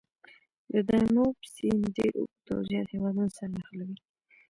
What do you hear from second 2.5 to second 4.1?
او زیات هېوادونه سره نښلوي.